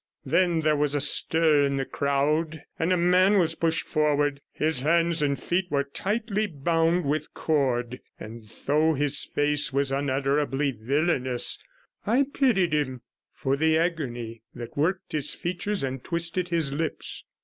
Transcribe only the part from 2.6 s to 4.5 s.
and a man was pushed forward.